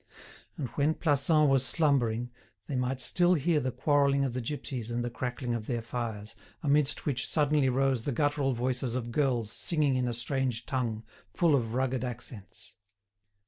And 0.57 0.67
when 0.69 0.95
Plassans 0.95 1.47
was 1.47 1.63
slumbering, 1.63 2.31
they 2.65 2.75
might 2.75 2.99
still 2.99 3.35
hear 3.35 3.59
the 3.59 3.71
quarrelling 3.71 4.25
of 4.25 4.33
the 4.33 4.41
gipsies 4.41 4.89
and 4.89 5.05
the 5.05 5.11
crackling 5.11 5.53
of 5.53 5.67
their 5.67 5.83
fires, 5.83 6.35
amidst 6.63 7.05
which 7.05 7.27
suddenly 7.29 7.69
rose 7.69 8.03
the 8.03 8.11
guttural 8.11 8.53
voices 8.53 8.95
of 8.95 9.11
girls 9.11 9.51
singing 9.51 9.95
in 9.97 10.07
a 10.07 10.13
strange 10.15 10.65
tongue, 10.65 11.03
full 11.35 11.53
of 11.53 11.75
rugged 11.75 12.03
accents. 12.03 12.77